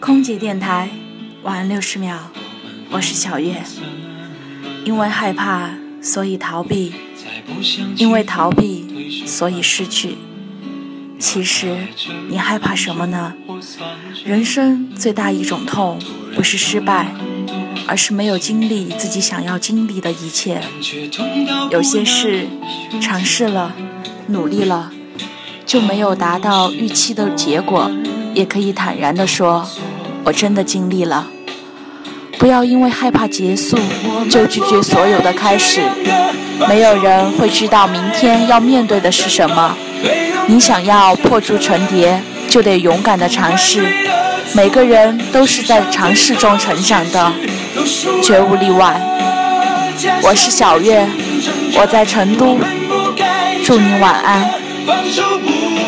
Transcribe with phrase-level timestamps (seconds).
[0.00, 0.90] 空姐电台，
[1.42, 2.16] 晚安六十秒，
[2.90, 3.62] 我是小月。
[4.84, 5.70] 因为害怕，
[6.02, 6.92] 所以逃避；
[7.96, 10.16] 因为逃避，所以失去。
[11.18, 11.86] 其实，
[12.28, 13.34] 你害怕什么呢？
[14.24, 15.98] 人生最大一种痛，
[16.34, 17.14] 不是失败，
[17.86, 20.60] 而是没有经历自己想要经历的一切。
[21.70, 22.46] 有些事，
[23.00, 23.74] 尝试了，
[24.28, 24.92] 努力了，
[25.64, 27.90] 就没有达到预期的结果，
[28.34, 29.66] 也可以坦然地说。
[30.26, 31.26] 我真的尽力了，
[32.38, 33.78] 不要因为害怕结束
[34.30, 35.82] 就拒绝所有的开始。
[36.66, 39.76] 没有人会知道明天要面对的是什么。
[40.46, 43.86] 你想要破竹成蝶，就得勇敢地尝试。
[44.54, 47.30] 每个人都是在尝试中成长的，
[48.22, 48.98] 绝无例外。
[50.22, 51.06] 我是小月，
[51.74, 52.56] 我在成都，
[53.62, 55.84] 祝你晚安。